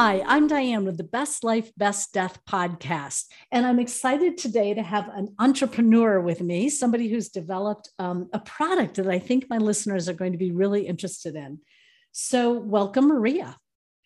[0.00, 3.24] Hi, I'm Diane with the Best Life, Best Death podcast.
[3.50, 8.38] And I'm excited today to have an entrepreneur with me, somebody who's developed um, a
[8.38, 11.58] product that I think my listeners are going to be really interested in.
[12.12, 13.56] So, welcome, Maria.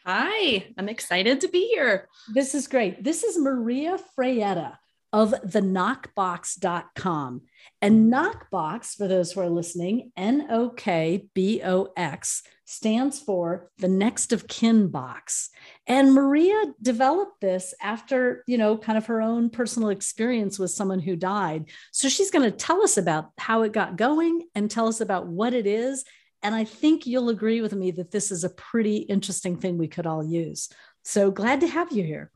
[0.07, 2.09] Hi, I'm excited to be here.
[2.33, 3.05] This is great.
[3.05, 4.79] This is Maria Fraietta
[5.13, 7.43] of the nokbox.com.
[7.83, 13.71] And Nokbox, for those who are listening, N O K B O X, stands for
[13.77, 15.51] the next of kin box.
[15.87, 21.01] And Maria developed this after, you know, kind of her own personal experience with someone
[21.01, 21.67] who died.
[21.91, 25.27] So she's going to tell us about how it got going and tell us about
[25.27, 26.07] what it is.
[26.43, 29.89] And I think you'll agree with me that this is a pretty interesting thing we
[29.89, 30.71] could all use.
[31.05, 32.31] So glad to have you here.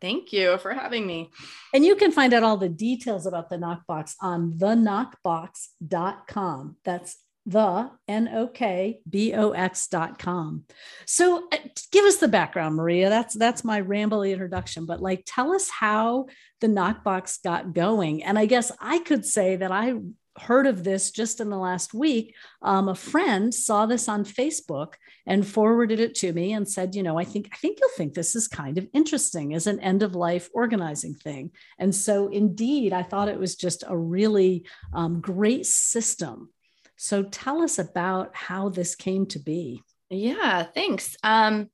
[0.00, 1.28] Thank you for having me.
[1.74, 6.76] And you can find out all the details about the Nokbox on thenokbox.com.
[6.84, 10.64] That's the n-o-k-b-o-x dot com
[11.06, 11.56] so uh,
[11.90, 16.26] give us the background maria that's that's my rambly introduction but like tell us how
[16.60, 19.94] the nokbox got going and i guess i could say that i
[20.40, 22.34] heard of this just in the last week.
[22.62, 24.94] Um, a friend saw this on Facebook
[25.26, 28.14] and forwarded it to me and said, you know, I think I think you'll think
[28.14, 31.50] this is kind of interesting as an end of life organizing thing.
[31.78, 36.50] And so, indeed, I thought it was just a really um, great system.
[36.98, 39.82] So, tell us about how this came to be.
[40.10, 41.16] Yeah, thanks.
[41.22, 41.70] Um,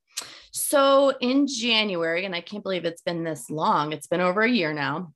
[0.51, 3.91] so in January, and I can't believe it's been this long.
[3.91, 5.13] It's been over a year now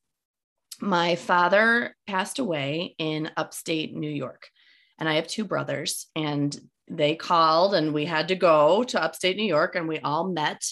[0.81, 4.49] my father passed away in upstate New York,
[4.97, 6.57] and I have two brothers, and
[6.89, 10.63] they called, and we had to go to upstate New York, and we all met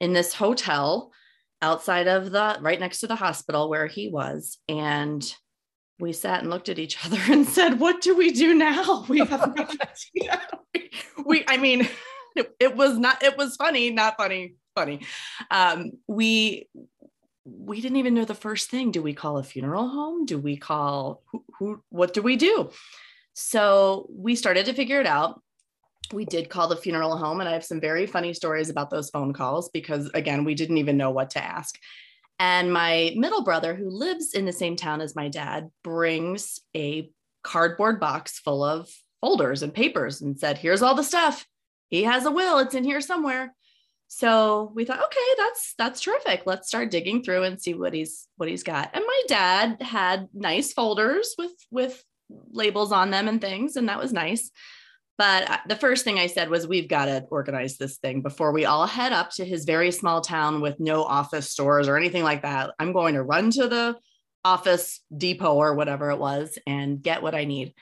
[0.00, 1.12] in this hotel
[1.60, 4.58] outside of the right next to the hospital where he was.
[4.68, 5.22] And
[5.98, 9.04] we sat and looked at each other and said, What do we do now?
[9.08, 9.66] We have no
[10.16, 10.40] idea.
[11.24, 11.88] We, I mean,
[12.36, 15.00] it, it, was not, it was funny, not funny, funny.
[15.50, 16.68] Um, we
[17.44, 18.90] we didn't even know the first thing.
[18.90, 20.26] Do we call a funeral home?
[20.26, 22.70] Do we call who, who what do we do?
[23.32, 25.40] So we started to figure it out.
[26.12, 29.10] We did call the funeral home, and I have some very funny stories about those
[29.10, 31.78] phone calls because, again, we didn't even know what to ask.
[32.38, 37.10] And my middle brother, who lives in the same town as my dad, brings a
[37.42, 38.88] cardboard box full of
[39.20, 41.46] folders and papers and said, Here's all the stuff.
[41.88, 43.54] He has a will, it's in here somewhere.
[44.08, 46.42] So we thought okay that's that's terrific.
[46.46, 48.90] Let's start digging through and see what he's what he's got.
[48.94, 52.02] And my dad had nice folders with with
[52.50, 54.50] labels on them and things and that was nice
[55.18, 58.52] but uh, the first thing i said was we've got to organize this thing before
[58.52, 62.22] we all head up to his very small town with no office stores or anything
[62.22, 63.96] like that i'm going to run to the
[64.44, 67.74] office depot or whatever it was and get what i need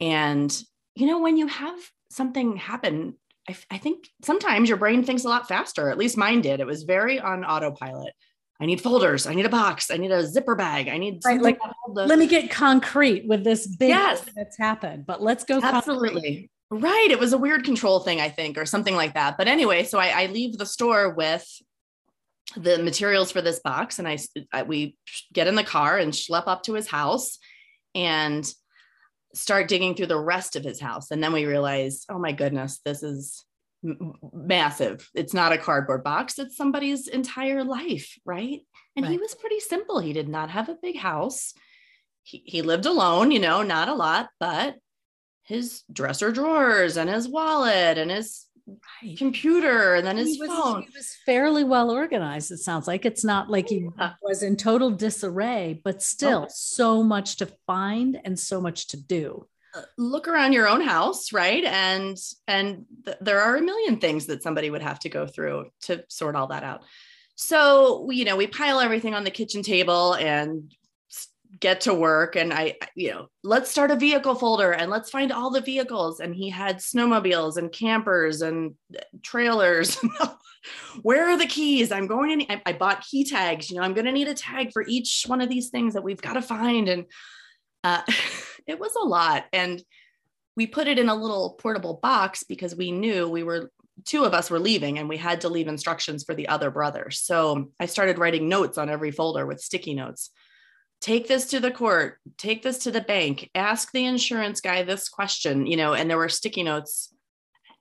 [0.00, 0.62] and
[0.94, 1.78] you know when you have
[2.10, 3.14] something happen
[3.48, 5.88] I, I think sometimes your brain thinks a lot faster.
[5.88, 6.60] At least mine did.
[6.60, 8.12] It was very on autopilot.
[8.60, 9.26] I need folders.
[9.26, 9.90] I need a box.
[9.90, 10.88] I need a zipper bag.
[10.88, 11.58] I need right, like
[11.94, 14.24] the- let me get concrete with this big yes.
[14.34, 15.04] that's happened.
[15.06, 16.50] But let's go absolutely concrete.
[16.70, 17.08] Right.
[17.10, 19.36] It was a weird control thing, I think, or something like that.
[19.38, 21.46] But anyway, so I, I leave the store with
[22.56, 24.18] the materials for this box, and I,
[24.52, 24.96] I we
[25.32, 27.38] get in the car and schlep up to his house,
[27.94, 28.50] and
[29.34, 31.10] start digging through the rest of his house.
[31.10, 33.44] And then we realize oh my goodness, this is
[33.84, 35.08] m- massive.
[35.14, 38.60] It's not a cardboard box, it's somebody's entire life, right?
[38.96, 39.12] And right.
[39.12, 39.98] he was pretty simple.
[39.98, 41.52] He did not have a big house.
[42.22, 44.76] He, he lived alone, you know, not a lot, but
[45.46, 49.16] his dresser drawers and his wallet and his right.
[49.16, 50.82] computer and then his he was, phone.
[50.82, 52.50] He was fairly well organized.
[52.50, 54.14] It sounds like it's not like he yeah.
[54.22, 56.52] was in total disarray, but still oh.
[56.52, 59.46] so much to find and so much to do.
[59.74, 61.64] Uh, look around your own house, right?
[61.64, 62.16] And
[62.48, 66.04] and th- there are a million things that somebody would have to go through to
[66.08, 66.82] sort all that out.
[67.36, 70.72] So, you know, we pile everything on the kitchen table and
[71.58, 75.32] get to work and I, you know, let's start a vehicle folder and let's find
[75.32, 76.20] all the vehicles.
[76.20, 78.74] And he had snowmobiles and campers and
[79.22, 79.98] trailers.
[81.02, 81.92] Where are the keys?
[81.92, 84.72] I'm going to, I bought key tags, you know, I'm going to need a tag
[84.72, 86.88] for each one of these things that we've got to find.
[86.88, 87.04] And
[87.84, 88.02] uh,
[88.66, 89.44] it was a lot.
[89.52, 89.82] And
[90.56, 93.70] we put it in a little portable box because we knew we were
[94.04, 97.10] two of us were leaving and we had to leave instructions for the other brother.
[97.10, 100.30] So I started writing notes on every folder with sticky notes
[101.00, 105.08] take this to the court, take this to the bank, ask the insurance guy this
[105.08, 107.12] question, you know, and there were sticky notes.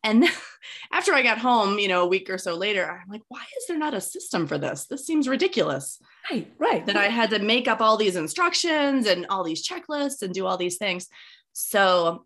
[0.03, 0.25] And
[0.91, 3.67] after I got home, you know, a week or so later, I'm like, why is
[3.67, 4.85] there not a system for this?
[4.85, 5.99] This seems ridiculous.
[6.29, 6.85] Right, right.
[6.85, 10.45] That I had to make up all these instructions and all these checklists and do
[10.45, 11.07] all these things.
[11.53, 12.25] So,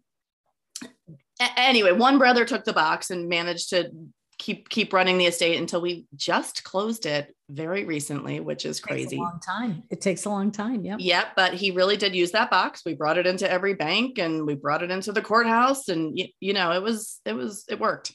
[1.56, 3.92] anyway, one brother took the box and managed to
[4.40, 9.18] keep keep running the estate until we just closed it very recently, which is crazy.
[9.18, 9.84] a long time.
[9.92, 10.84] It takes a long time.
[10.84, 10.96] Yeah.
[10.98, 11.28] Yep.
[11.36, 12.82] But he really did use that box.
[12.86, 15.90] We brought it into every bank and we brought it into the courthouse.
[15.90, 18.14] And you, you know, it was, it was, it worked.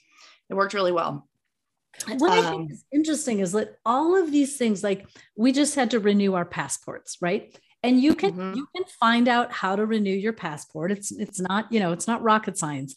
[0.48, 1.28] It worked really well.
[2.06, 5.06] What um, I think um, is interesting is that all of these things, like
[5.36, 7.56] we just had to renew our passports, right?
[7.82, 8.56] And you can mm-hmm.
[8.56, 10.90] you can find out how to renew your passport.
[10.90, 12.94] It's it's not, you know, it's not rocket science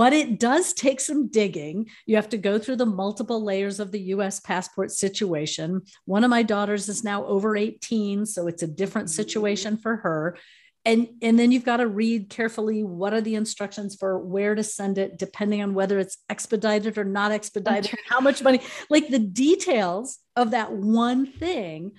[0.00, 1.86] but it does take some digging.
[2.06, 5.82] You have to go through the multiple layers of the US passport situation.
[6.06, 9.16] One of my daughters is now over 18, so it's a different mm-hmm.
[9.16, 10.38] situation for her.
[10.86, 14.64] And, and then you've got to read carefully what are the instructions for where to
[14.64, 19.18] send it, depending on whether it's expedited or not expedited, how much money, like the
[19.18, 21.92] details of that one thing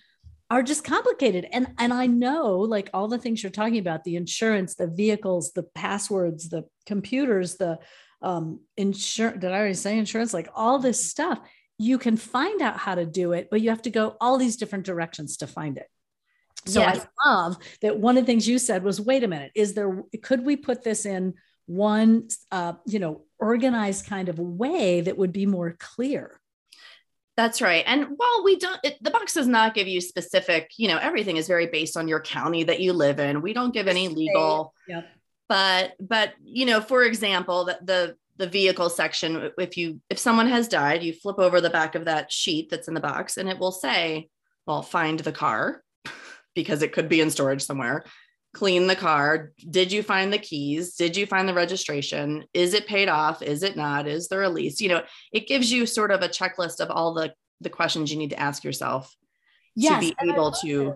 [0.52, 1.48] are just complicated.
[1.52, 5.54] And and i know like all the things you're talking about the insurance the vehicles
[5.54, 7.80] the passwords the computers the
[8.22, 10.34] um insurance did i already say insurance?
[10.34, 11.40] Like all this stuff
[11.78, 14.58] you can find out how to do it but you have to go all these
[14.58, 15.88] different directions to find it.
[16.66, 17.08] So yes.
[17.24, 20.04] i love that one of the things you said was wait a minute is there
[20.22, 21.34] could we put this in
[21.66, 26.41] one uh, you know organized kind of way that would be more clear
[27.38, 27.84] that's right.
[27.88, 31.38] And while we don't, it, the box does not give you specific, you know, everything
[31.38, 33.42] is very based on your county that you live in.
[33.42, 35.08] We don't give any legal, yep.
[35.48, 40.48] but, but, you know, for example, the, the, the vehicle section, if you, if someone
[40.48, 43.50] has died, you flip over the back of that sheet that's in the box and
[43.50, 44.30] it will say,
[44.66, 45.84] well, find the car
[46.56, 48.04] because it could be in storage somewhere
[48.54, 49.52] clean the car?
[49.70, 50.96] Did you find the keys?
[50.96, 52.46] Did you find the registration?
[52.54, 53.42] Is it paid off?
[53.42, 54.08] Is it not?
[54.08, 54.82] Is there a lease?
[54.82, 58.18] You know it gives you sort of a checklist of all the the questions you
[58.18, 59.16] need to ask yourself
[59.76, 60.96] yes, to be able to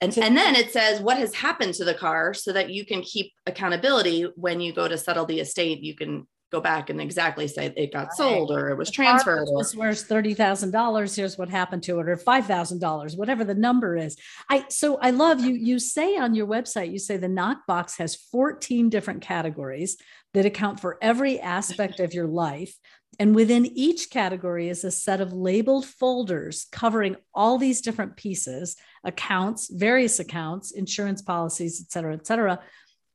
[0.00, 3.02] and, and then it says what has happened to the car so that you can
[3.02, 5.80] keep accountability when you go to settle the estate.
[5.80, 8.12] You can go back and exactly say it got right.
[8.12, 9.48] sold or it was the transferred.
[9.50, 11.14] Was worth thirty thousand dollars.
[11.14, 14.16] Here's what happened to it, or five thousand dollars, whatever the number is.
[14.48, 15.54] I so I love you.
[15.54, 19.96] You say on your website, you say the nokbox has 14 different categories
[20.34, 22.74] that account for every aspect of your life.
[23.18, 28.76] And within each category is a set of labeled folders covering all these different pieces,
[29.02, 32.60] accounts, various accounts, insurance policies, et cetera, et cetera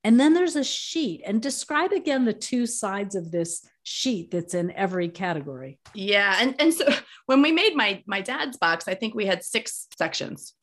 [0.04, 1.22] and then there's a sheet.
[1.26, 5.80] And describe again the two sides of this sheet that's in every category.
[5.94, 6.38] Yeah.
[6.40, 6.88] And, and so
[7.26, 10.54] when we made my my dad's box, I think we had six sections: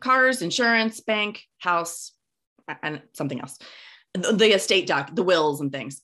[0.00, 2.12] cars, insurance, bank, house,
[2.82, 3.58] and something else.
[4.14, 6.02] The estate doc, the wills and things.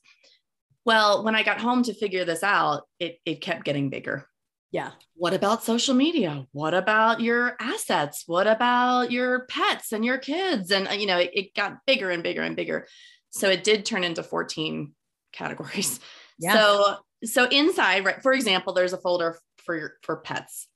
[0.85, 4.25] Well, when I got home to figure this out, it, it kept getting bigger.
[4.71, 4.91] Yeah.
[5.15, 6.45] What about social media?
[6.51, 8.23] What about your assets?
[8.27, 10.71] What about your pets and your kids?
[10.71, 12.87] And, uh, you know, it, it got bigger and bigger and bigger.
[13.29, 14.93] So it did turn into 14
[15.31, 15.99] categories.
[16.37, 16.53] Yeah.
[16.53, 20.67] So, so inside, right, for example, there's a folder for your, for pets.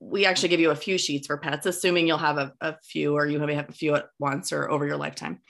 [0.00, 3.14] We actually give you a few sheets for pets, assuming you'll have a, a few
[3.14, 5.40] or you may have a few at once or over your lifetime.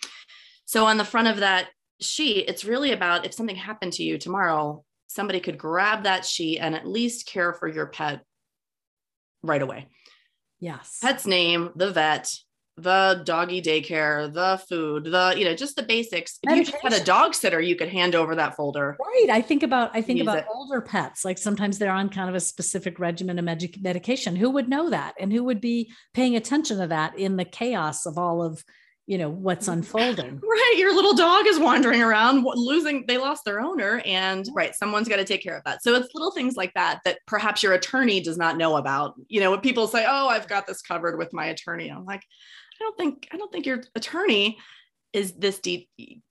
[0.64, 1.68] So on the front of that
[2.00, 6.58] sheet, it's really about if something happened to you tomorrow, somebody could grab that sheet
[6.58, 8.22] and at least care for your pet
[9.42, 9.88] right away.
[10.60, 10.98] Yes.
[11.02, 12.32] Pet's name, the vet,
[12.76, 16.38] the doggy daycare, the food, the, you know, just the basics.
[16.44, 18.96] If you just had a dog sitter, you could hand over that folder.
[19.00, 19.30] Right.
[19.30, 20.46] I think about, I think about it.
[20.52, 21.24] older pets.
[21.24, 24.36] Like sometimes they're on kind of a specific regimen of med- medication.
[24.36, 25.14] Who would know that?
[25.18, 28.62] And who would be paying attention to that in the chaos of all of,
[29.08, 29.72] you know what's mm.
[29.72, 30.40] unfolding.
[30.48, 35.08] Right your little dog is wandering around losing they lost their owner and right someone's
[35.08, 35.82] got to take care of that.
[35.82, 39.14] So it's little things like that that perhaps your attorney does not know about.
[39.28, 42.22] You know when people say oh i've got this covered with my attorney i'm like
[42.22, 44.58] i don't think i don't think your attorney
[45.12, 45.88] is this deep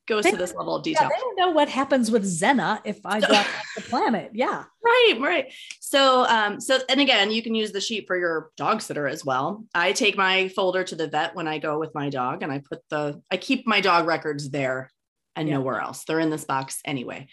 [0.08, 1.04] goes they, to this level of detail.
[1.04, 4.32] Yeah, they don't know what happens with Xena if I got off the planet.
[4.34, 4.64] Yeah.
[4.84, 5.54] Right, right.
[5.80, 9.24] So um, so and again, you can use the sheet for your dog sitter as
[9.24, 9.66] well.
[9.76, 12.60] I take my folder to the vet when I go with my dog and I
[12.60, 14.90] put the I keep my dog records there
[15.36, 15.56] and yeah.
[15.56, 16.04] nowhere else.
[16.06, 17.28] They're in this box anyway.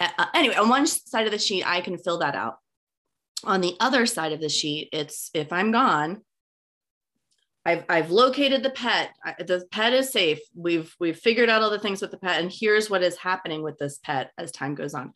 [0.00, 2.56] Uh, anyway, on one side of the sheet, I can fill that out.
[3.44, 6.22] On the other side of the sheet, it's if I'm gone,
[7.66, 9.14] I've I've located the pet.
[9.38, 10.40] The pet is safe.
[10.54, 13.62] We've we've figured out all the things with the pet, and here's what is happening
[13.62, 15.12] with this pet as time goes on.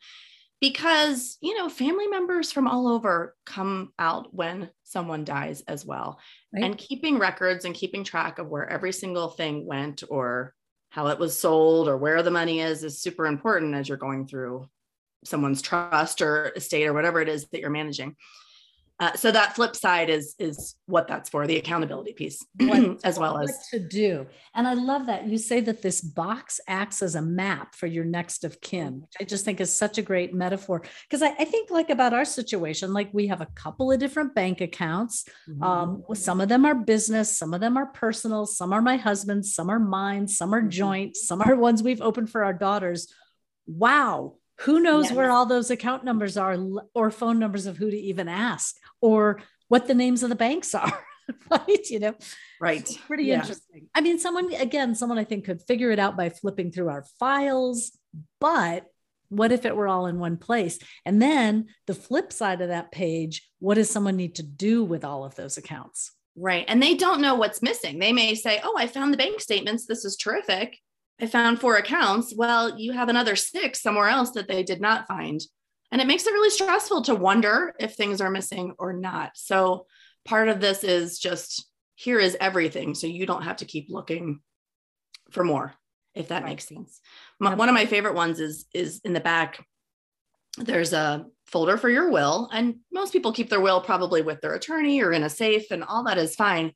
[0.59, 6.19] Because you know, family members from all over come out when someone dies as well,
[6.53, 6.63] right.
[6.63, 10.53] and keeping records and keeping track of where every single thing went or
[10.89, 14.27] how it was sold or where the money is is super important as you're going
[14.27, 14.67] through
[15.23, 18.15] someone's trust or estate or whatever it is that you're managing.
[18.99, 22.45] Uh, so that flip side is is what that's for the accountability piece
[23.03, 24.25] as well as to do.
[24.53, 28.03] And i love that you say that this box acts as a map for your
[28.03, 30.83] next of kin which i just think is such a great metaphor.
[31.03, 34.35] Because I, I, think like about our situation like we have a couple of different
[34.35, 35.25] bank accounts.
[35.49, 35.63] Mm-hmm.
[35.63, 39.53] um, some of them are business some of them are personal some are my husband's
[39.53, 40.69] some are mine some are mm-hmm.
[40.69, 43.07] joint some are ones we've opened for our daughters.
[43.65, 45.13] Wow who knows yes.
[45.13, 46.57] where all those account numbers are
[46.93, 50.73] or phone numbers of who to even ask or what the names of the banks
[50.75, 51.05] are
[51.49, 52.15] right you know?
[52.61, 52.81] Right.
[52.81, 53.39] It's pretty yeah.
[53.39, 53.87] interesting.
[53.95, 57.05] I mean someone again someone i think could figure it out by flipping through our
[57.19, 57.97] files
[58.39, 58.85] but
[59.29, 60.79] what if it were all in one place?
[61.05, 65.05] And then the flip side of that page what does someone need to do with
[65.05, 66.11] all of those accounts?
[66.35, 67.99] Right and they don't know what's missing.
[67.99, 69.85] They may say oh i found the bank statements.
[69.85, 70.77] This is terrific
[71.21, 72.33] I found four accounts.
[72.35, 75.41] Well, you have another six somewhere else that they did not find.
[75.91, 79.31] And it makes it really stressful to wonder if things are missing or not.
[79.35, 79.87] So
[80.23, 82.95] part of this is just here is everything.
[82.95, 84.39] So you don't have to keep looking
[85.31, 85.73] for more,
[86.15, 86.51] if that right.
[86.51, 87.01] makes sense.
[87.39, 89.65] My, one of my favorite ones is is in the back.
[90.57, 92.49] There's a folder for your will.
[92.53, 95.83] And most people keep their will probably with their attorney or in a safe, and
[95.83, 96.73] all that is fine.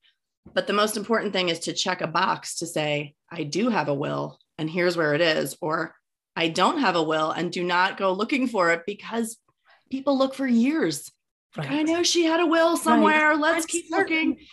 [0.54, 3.88] But the most important thing is to check a box to say, I do have
[3.88, 5.96] a will and here's where it is, or
[6.36, 9.38] I don't have a will and do not go looking for it because
[9.90, 11.12] people look for years.
[11.58, 11.72] Right.
[11.72, 13.30] I know she had a will somewhere.
[13.30, 13.40] Right.
[13.40, 14.16] Let's I'm keep certain.
[14.30, 14.46] looking.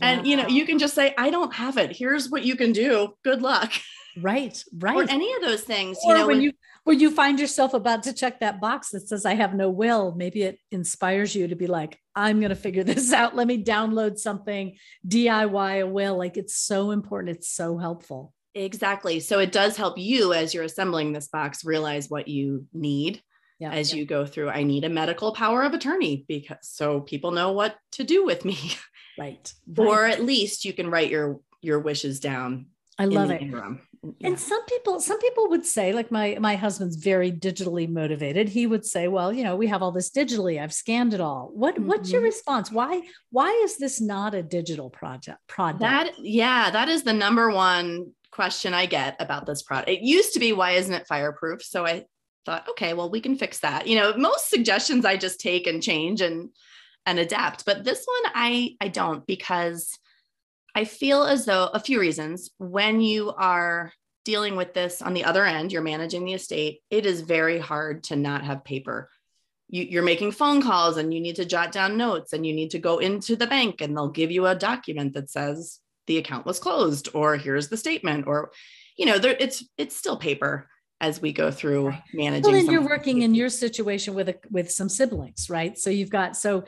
[0.00, 1.96] And you know, you can just say, I don't have it.
[1.96, 3.14] Here's what you can do.
[3.24, 3.72] Good luck.
[4.20, 4.96] Right, right.
[4.96, 5.96] Or any of those things.
[6.04, 6.52] Or you know, when, when you
[6.88, 10.14] when you find yourself about to check that box that says I have no will,
[10.16, 13.36] maybe it inspires you to be like, I'm going to figure this out.
[13.36, 14.74] Let me download something,
[15.06, 16.16] DIY a will.
[16.16, 17.36] Like it's so important.
[17.36, 18.32] It's so helpful.
[18.54, 19.20] Exactly.
[19.20, 23.20] So it does help you as you're assembling this box realize what you need
[23.58, 23.98] yeah, as yeah.
[23.98, 24.48] you go through.
[24.48, 28.46] I need a medical power of attorney because so people know what to do with
[28.46, 28.58] me.
[29.18, 29.52] Right.
[29.76, 32.66] or at least you can write your your wishes down.
[32.98, 33.42] I love it.
[33.42, 33.80] Interim.
[34.02, 34.28] Yeah.
[34.28, 38.48] And some people, some people would say, like my my husband's very digitally motivated.
[38.48, 40.60] He would say, "Well, you know, we have all this digitally.
[40.60, 41.86] I've scanned it all." What mm-hmm.
[41.86, 42.26] What's your mm-hmm.
[42.26, 42.70] response?
[42.70, 45.38] Why Why is this not a digital project?
[45.48, 49.90] Product that yeah, that is the number one question I get about this product.
[49.90, 52.04] It used to be, "Why isn't it fireproof?" So I
[52.46, 53.86] thought, okay, well, we can fix that.
[53.86, 56.50] You know, most suggestions I just take and change and
[57.04, 59.98] and adapt, but this one I I don't because
[60.78, 63.92] I feel as though a few reasons when you are
[64.24, 68.04] dealing with this on the other end, you're managing the estate, it is very hard
[68.04, 69.10] to not have paper.
[69.68, 72.70] You, are making phone calls and you need to jot down notes and you need
[72.70, 76.46] to go into the bank and they'll give you a document that says the account
[76.46, 78.52] was closed or here's the statement or
[78.96, 80.68] you know there, it's it's still paper
[81.00, 82.52] as we go through managing.
[82.52, 85.76] Well, and you're working in your situation with a, with some siblings, right?
[85.76, 86.64] So you've got so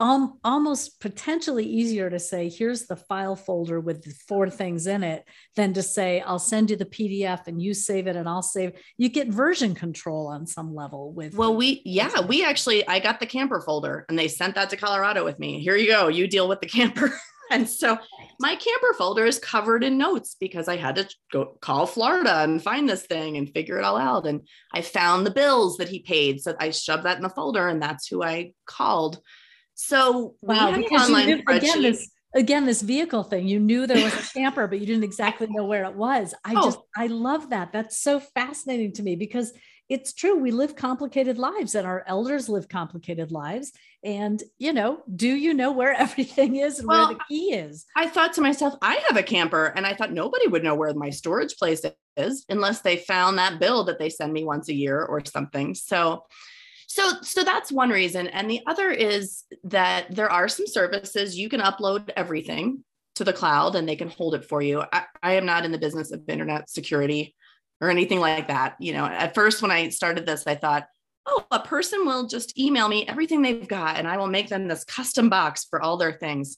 [0.00, 5.02] um, almost potentially easier to say, here's the file folder with the four things in
[5.02, 5.26] it,
[5.56, 8.72] than to say, I'll send you the PDF and you save it and I'll save.
[8.96, 11.34] You get version control on some level with.
[11.34, 14.78] Well, we, yeah, we actually, I got the camper folder and they sent that to
[14.78, 15.60] Colorado with me.
[15.60, 16.08] Here you go.
[16.08, 17.12] You deal with the camper.
[17.50, 17.98] and so
[18.38, 22.62] my camper folder is covered in notes because I had to go call Florida and
[22.62, 24.26] find this thing and figure it all out.
[24.26, 26.40] And I found the bills that he paid.
[26.40, 29.20] So I shoved that in the folder and that's who I called
[29.80, 33.48] so wow, because you knew, again this again this vehicle thing.
[33.48, 36.34] You knew there was a camper, but you didn't exactly know where it was.
[36.44, 36.64] I oh.
[36.64, 37.72] just I love that.
[37.72, 39.52] That's so fascinating to me because
[39.88, 40.36] it's true.
[40.36, 43.72] We live complicated lives, and our elders live complicated lives.
[44.04, 47.86] And you know, do you know where everything is and well, where the key is?
[47.96, 50.92] I thought to myself, I have a camper, and I thought nobody would know where
[50.92, 51.82] my storage place
[52.18, 55.74] is unless they found that bill that they send me once a year or something.
[55.74, 56.24] So
[56.90, 58.26] so so that's one reason.
[58.26, 61.38] And the other is that there are some services.
[61.38, 62.82] You can upload everything
[63.14, 64.82] to the cloud and they can hold it for you.
[64.92, 67.36] I, I am not in the business of internet security
[67.80, 68.74] or anything like that.
[68.80, 70.88] You know at first when i started this i thought
[71.26, 74.66] oh a person will just email me everything they've got and i will make them
[74.66, 76.56] this custom box for all their things.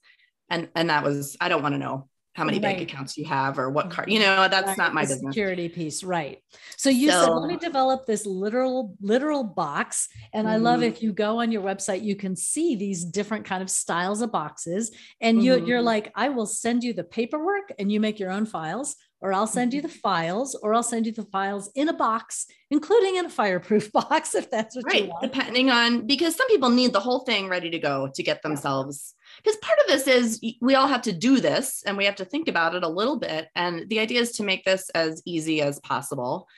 [0.48, 2.76] And and that was i don't want to know how many right.
[2.76, 4.78] bank accounts you have or what card you know that's right.
[4.78, 6.38] not my the business security piece right
[6.76, 10.54] so you so, said let me develop this literal literal box and mm-hmm.
[10.54, 10.88] i love mm-hmm.
[10.90, 14.32] if you go on your website you can see these different kind of styles of
[14.32, 15.66] boxes and mm-hmm.
[15.66, 19.32] you're like i will send you the paperwork and you make your own files or
[19.32, 19.98] I'll send you the mm-hmm.
[19.98, 24.34] files, or I'll send you the files in a box, including in a fireproof box,
[24.34, 25.04] if that's what right.
[25.04, 25.22] you want.
[25.22, 29.14] Depending on because some people need the whole thing ready to go to get themselves.
[29.42, 32.24] Because part of this is we all have to do this and we have to
[32.24, 33.48] think about it a little bit.
[33.54, 36.48] And the idea is to make this as easy as possible.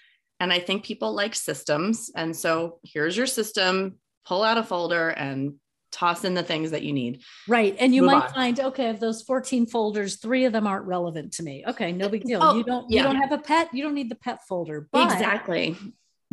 [0.40, 2.10] And I think people like systems.
[2.16, 5.54] And so here's your system, pull out a folder and
[5.94, 7.22] toss in the things that you need.
[7.48, 7.76] Right.
[7.78, 8.34] And you Move might on.
[8.34, 11.64] find, okay, of those 14 folders, three of them aren't relevant to me.
[11.66, 12.40] Okay, no big deal.
[12.42, 13.02] Oh, you don't yeah.
[13.02, 14.88] you don't have a pet, you don't need the pet folder.
[14.92, 15.76] exactly.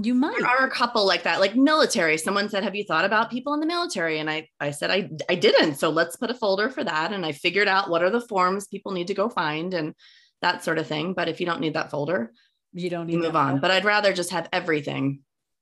[0.03, 0.39] You might.
[0.39, 2.17] There are a couple like that, like military.
[2.17, 4.19] Someone said, Have you thought about people in the military?
[4.19, 5.75] And I, I said, I, I didn't.
[5.75, 7.13] So let's put a folder for that.
[7.13, 9.93] And I figured out what are the forms people need to go find and
[10.41, 11.13] that sort of thing.
[11.13, 12.31] But if you don't need that folder,
[12.73, 13.59] you don't need move on.
[13.59, 15.21] But I'd rather just have everything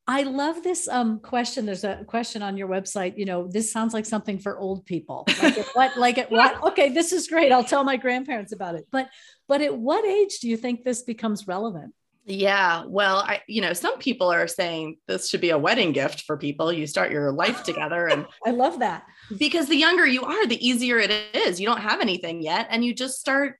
[0.09, 1.67] I love this um, question.
[1.67, 3.15] There's a question on your website.
[3.15, 5.23] You know, this sounds like something for old people.
[5.39, 5.97] Like at what?
[5.97, 6.63] Like at what?
[6.69, 7.51] Okay, this is great.
[7.51, 8.87] I'll tell my grandparents about it.
[8.91, 9.07] But
[9.47, 11.93] but at what age do you think this becomes relevant?
[12.25, 16.21] Yeah, well, I you know, some people are saying this should be a wedding gift
[16.21, 16.73] for people.
[16.73, 19.03] You start your life together and I love that.
[19.37, 21.61] Because the younger you are, the easier it is.
[21.61, 23.57] You don't have anything yet and you just start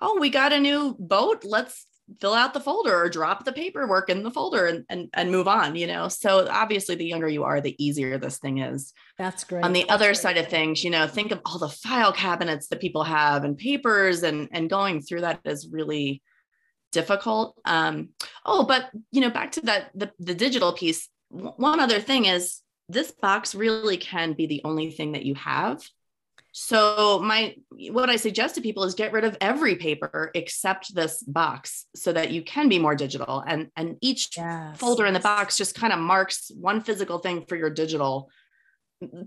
[0.00, 1.44] oh, we got a new boat.
[1.44, 1.86] Let's
[2.20, 5.46] fill out the folder or drop the paperwork in the folder and, and, and move
[5.46, 6.08] on, you know?
[6.08, 8.92] So obviously the younger you are, the easier this thing is.
[9.18, 9.64] That's great.
[9.64, 10.16] On the That's other great.
[10.18, 13.56] side of things, you know, think of all the file cabinets that people have and
[13.56, 16.22] papers and, and going through that is really
[16.92, 17.56] difficult.
[17.64, 18.10] Um,
[18.44, 22.60] oh, but you know, back to that, the, the digital piece, one other thing is
[22.88, 25.80] this box really can be the only thing that you have
[26.52, 27.54] so my
[27.90, 32.12] what I suggest to people is get rid of every paper except this box so
[32.12, 34.76] that you can be more digital and and each yes.
[34.76, 38.30] folder in the box just kind of marks one physical thing for your digital.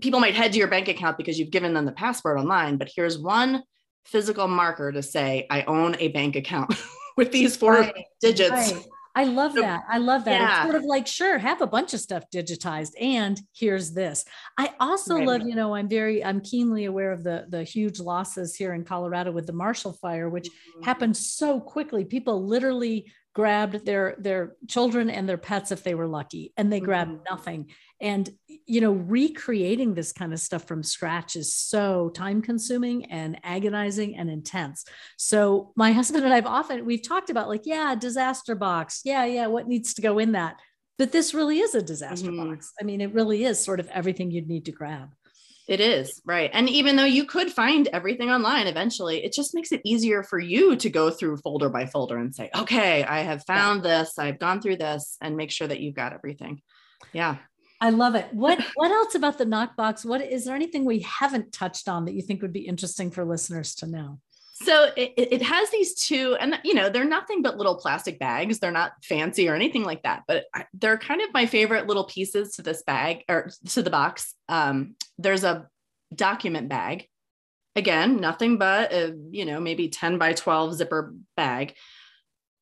[0.00, 2.90] People might head to your bank account because you've given them the password online, but
[2.94, 3.62] here's one
[4.04, 6.74] physical marker to say I own a bank account
[7.16, 8.04] with these four right.
[8.20, 8.72] digits.
[8.72, 8.86] Right.
[9.16, 9.84] I love that.
[9.88, 10.40] I love that.
[10.40, 10.56] Yeah.
[10.56, 14.24] It's sort of like, sure, have a bunch of stuff digitized and here's this.
[14.58, 15.26] I also right.
[15.26, 18.84] love, you know, I'm very, I'm keenly aware of the, the huge losses here in
[18.84, 20.82] Colorado with the Marshall fire, which mm-hmm.
[20.82, 22.04] happened so quickly.
[22.04, 26.80] People literally grabbed their their children and their pets if they were lucky and they
[26.80, 27.34] grabbed mm-hmm.
[27.34, 27.70] nothing.
[28.00, 33.38] And you know recreating this kind of stuff from scratch is so time consuming and
[33.42, 34.84] agonizing and intense.
[35.16, 39.00] So my husband and i've often we've talked about like yeah disaster box.
[39.04, 40.60] Yeah yeah what needs to go in that?
[40.96, 42.50] But this really is a disaster mm-hmm.
[42.50, 42.72] box.
[42.80, 45.10] I mean it really is sort of everything you'd need to grab
[45.66, 46.50] it is, right.
[46.52, 50.38] And even though you could find everything online eventually, it just makes it easier for
[50.38, 53.98] you to go through folder by folder and say, okay, I have found yeah.
[53.98, 56.60] this, I've gone through this, and make sure that you've got everything.
[57.12, 57.38] Yeah.
[57.80, 58.32] I love it.
[58.32, 60.04] What what else about the nokbox?
[60.04, 63.24] What is there anything we haven't touched on that you think would be interesting for
[63.24, 64.20] listeners to know?
[64.64, 68.58] So it, it has these two, and you know, they're nothing but little plastic bags.
[68.58, 72.56] They're not fancy or anything like that, but they're kind of my favorite little pieces
[72.56, 74.34] to this bag or to the box.
[74.48, 75.68] Um, there's a
[76.14, 77.08] document bag.
[77.76, 81.74] Again, nothing but a, you know, maybe 10 by 12 zipper bag.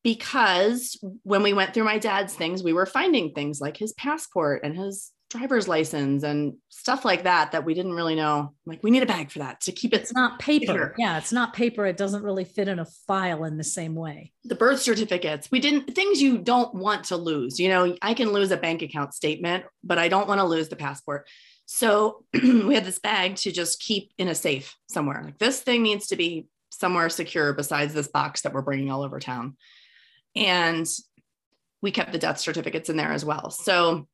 [0.03, 4.61] Because when we went through my dad's things, we were finding things like his passport
[4.63, 8.53] and his driver's license and stuff like that that we didn't really know.
[8.65, 10.93] Like we need a bag for that to keep it it's not paper.
[10.97, 11.85] yeah it's not paper.
[11.85, 14.31] It doesn't really fit in a file in the same way.
[14.43, 15.49] The birth certificates.
[15.49, 17.59] We didn't things you don't want to lose.
[17.59, 20.69] You know i can lose a bank account statement but i don't want to lose
[20.69, 21.27] the passport.
[21.65, 25.21] So we had this bag to just keep in a safe somewhere.
[25.23, 29.01] Like this thing needs to be somewhere secure besides this box that we're bringing all
[29.01, 29.57] over town.
[30.35, 30.87] And
[31.81, 33.49] we kept the death certificates in there as well.
[33.49, 34.07] So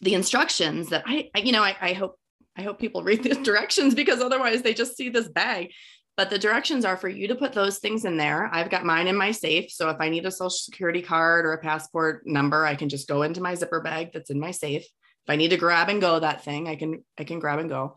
[0.00, 2.18] the instructions that I, I you know, I, I hope
[2.56, 5.72] I hope people read the directions because otherwise they just see this bag.
[6.16, 8.50] But the directions are for you to put those things in there.
[8.52, 9.70] I've got mine in my safe.
[9.70, 13.06] So if I need a social security card or a passport number, I can just
[13.06, 14.82] go into my zipper bag that's in my safe.
[14.82, 17.68] If I need to grab and go that thing, I can I can grab and
[17.68, 17.94] go.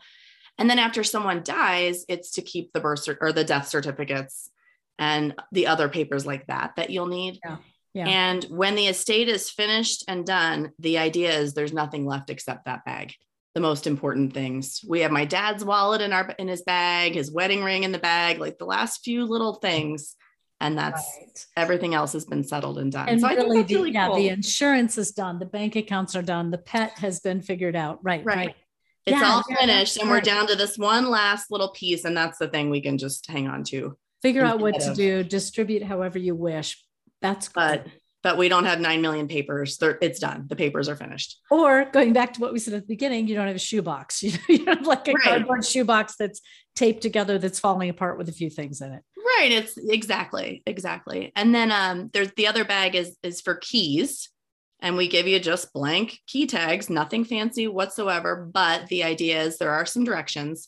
[0.60, 4.52] And then after someone dies, it's to keep the birth cert- or the death certificates
[5.00, 7.40] and the other papers like that that you'll need.
[7.44, 7.58] Yeah.
[7.94, 8.08] Yeah.
[8.08, 12.66] And when the estate is finished and done, the idea is there's nothing left except
[12.66, 13.14] that bag.
[13.54, 14.80] The most important things.
[14.88, 18.00] We have my dad's wallet in our in his bag, his wedding ring in the
[18.00, 20.16] bag, like the last few little things.
[20.62, 21.46] And that's right.
[21.58, 23.10] everything else has been settled and done.
[23.10, 24.16] And so really, the, really yeah, cool.
[24.16, 28.00] the insurance is done, the bank accounts are done, the pet has been figured out.
[28.04, 28.24] Right.
[28.24, 28.38] Right.
[28.38, 28.56] right.
[29.08, 30.18] It's yeah, all finished, and right.
[30.18, 33.26] we're down to this one last little piece, and that's the thing we can just
[33.26, 33.98] hang on to.
[34.22, 36.78] Figure out what to do, distribute however you wish,
[37.22, 37.88] that's but
[38.24, 39.78] but we don't have 9 million papers.
[39.78, 40.46] They're, it's done.
[40.48, 41.40] The papers are finished.
[41.50, 44.22] Or going back to what we said at the beginning, you don't have a shoebox.
[44.32, 45.24] You, you have like a right.
[45.24, 46.42] cardboard shoebox that's
[46.76, 49.02] taped together that's falling apart with a few things in it.
[49.18, 49.52] Right.
[49.52, 51.32] It's exactly, exactly.
[51.36, 54.30] And then um, there's the other bag is is for keys.
[54.84, 58.50] And we give you just blank key tags, nothing fancy whatsoever.
[58.52, 60.68] But the idea is there are some directions.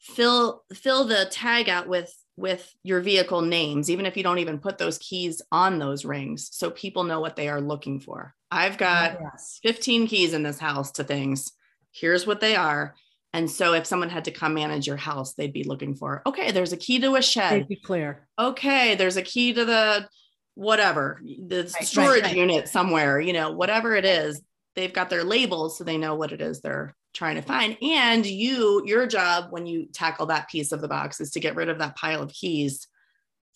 [0.00, 4.58] Fill fill the tag out with with your vehicle names, even if you don't even
[4.58, 8.34] put those keys on those rings, so people know what they are looking for.
[8.50, 9.60] I've got yes.
[9.62, 11.52] 15 keys in this house to things.
[11.92, 12.94] Here's what they are.
[13.32, 16.50] And so if someone had to come manage your house, they'd be looking for, okay,
[16.50, 17.68] there's a key to a shed.
[17.68, 18.26] Be clear.
[18.38, 20.08] Okay, there's a key to the
[20.54, 22.36] whatever, the right, storage right, right.
[22.36, 24.42] unit somewhere, you know, whatever it is,
[24.74, 27.76] they've got their labels so they know what it is they're trying to find.
[27.82, 31.56] And you, your job when you tackle that piece of the box is to get
[31.56, 32.86] rid of that pile of keys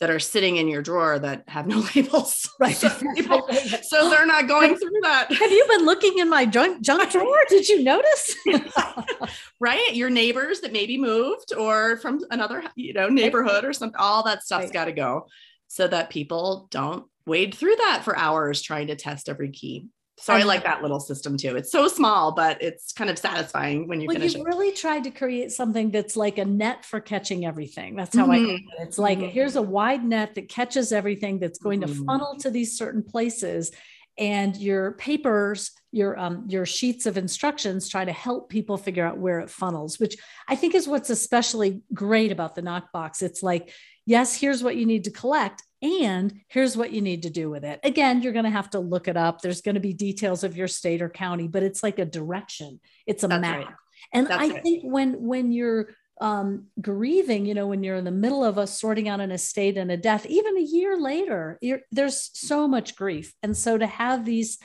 [0.01, 2.49] that are sitting in your drawer that have no labels.
[2.59, 2.75] Right.
[2.75, 3.49] So, people,
[3.83, 5.33] so they're not going through that.
[5.33, 7.39] Have you been looking in my junk, junk drawer?
[7.49, 8.37] Did you notice?
[9.61, 9.95] right.
[9.95, 14.43] Your neighbors that maybe moved or from another, you know, neighborhood or something, all that
[14.43, 14.73] stuff's right.
[14.73, 15.27] got to go
[15.69, 19.89] so that people don't wade through that for hours trying to test every key.
[20.17, 21.57] So I, I like that little system too.
[21.57, 24.49] It's so small, but it's kind of satisfying when you well, finish you've it.
[24.49, 27.97] really tried to create something that's like a net for catching everything.
[27.97, 28.51] That's how mm-hmm.
[28.51, 28.61] I it.
[28.87, 29.29] It's like mm-hmm.
[29.29, 31.99] here's a wide net that catches everything that's going mm-hmm.
[31.99, 33.73] to funnel to these certain places.
[34.17, 39.19] And your papers, your um, your sheets of instructions try to help people figure out
[39.19, 43.23] where it funnels, which I think is what's especially great about the nokbox.
[43.23, 43.73] It's like,
[44.07, 47.65] yes, here's what you need to collect, and here's what you need to do with
[47.65, 47.81] it.
[47.83, 49.41] Again, you're going to have to look it up.
[49.41, 52.81] There's going to be details of your state or county, but it's like a direction.
[53.07, 53.57] It's a That's map.
[53.59, 53.75] Right.
[54.13, 54.63] And That's I right.
[54.63, 55.91] think when when you're
[56.21, 59.77] um, grieving, you know, when you're in the middle of a sorting out an estate
[59.77, 61.59] and a death, even a year later,
[61.91, 63.35] there's so much grief.
[63.43, 64.59] And so to have these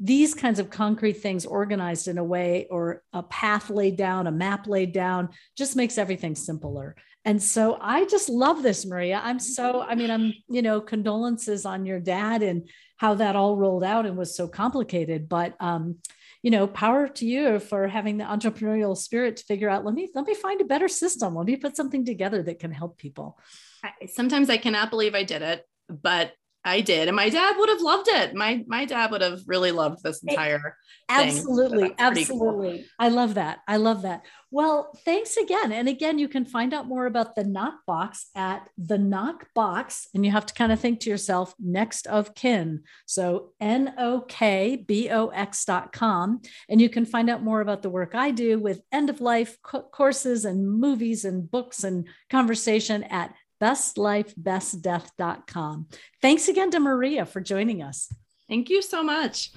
[0.00, 4.32] these kinds of concrete things organized in a way or a path laid down, a
[4.32, 6.96] map laid down, just makes everything simpler.
[7.24, 9.20] And so I just love this, Maria.
[9.22, 13.56] I'm so, I mean, I'm, you know, condolences on your dad and how that all
[13.56, 15.28] rolled out and was so complicated.
[15.28, 15.96] But, um,
[16.42, 20.10] you know, power to you for having the entrepreneurial spirit to figure out, let me,
[20.14, 21.34] let me find a better system.
[21.34, 23.38] Let me put something together that can help people.
[24.08, 26.32] Sometimes I cannot believe I did it, but
[26.66, 28.34] I did, and my dad would have loved it.
[28.34, 30.78] My my dad would have really loved this entire.
[31.10, 32.78] Absolutely, so absolutely.
[32.78, 32.84] Cool.
[32.98, 33.58] I love that.
[33.68, 34.22] I love that.
[34.54, 35.72] Well, thanks again.
[35.72, 40.30] And again, you can find out more about the Nokbox at the Nokbox, and you
[40.30, 42.84] have to kind of think to yourself, next of kin.
[43.04, 47.62] So N O K B O X dot com, and you can find out more
[47.62, 51.82] about the work I do with end of life co- courses and movies and books
[51.82, 55.88] and conversation at bestlifebestdeath.com.
[56.22, 58.08] Thanks again to Maria for joining us.
[58.48, 59.50] Thank you so much.